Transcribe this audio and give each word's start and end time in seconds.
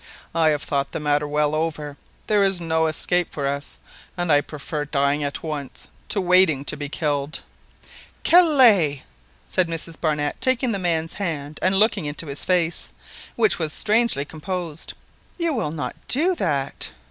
"I 0.33 0.49
have 0.49 0.63
thought 0.63 0.93
the 0.93 0.99
matter 0.99 1.27
well 1.27 1.53
over: 1.53 1.95
there 2.25 2.41
is 2.41 2.59
no 2.59 2.87
escape 2.87 3.31
for 3.31 3.45
us, 3.45 3.77
and 4.17 4.31
I 4.31 4.41
prefer 4.41 4.83
dying 4.83 5.23
at 5.23 5.43
once 5.43 5.89
to 6.09 6.19
waiting 6.19 6.65
to 6.65 6.75
be 6.75 6.89
killed." 6.89 7.41
"Kellet!" 8.23 9.01
said 9.47 9.67
Mrs 9.67 10.01
Barnett, 10.01 10.41
taking 10.41 10.71
the 10.71 10.79
man's 10.79 11.13
hand 11.13 11.59
and 11.61 11.75
looking 11.75 12.05
into 12.05 12.25
his 12.25 12.43
face, 12.43 12.93
which 13.35 13.59
was 13.59 13.73
strangely 13.73 14.25
composed, 14.25 14.93
"you 15.37 15.53
will 15.53 15.69
not 15.69 15.93
do 16.07 16.33
that?" 16.33 16.93